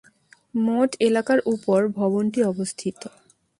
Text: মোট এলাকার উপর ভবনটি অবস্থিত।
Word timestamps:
মোট 0.65 0.91
এলাকার 1.07 1.39
উপর 1.45 1.79
ভবনটি 1.97 2.39
অবস্থিত। 2.43 3.01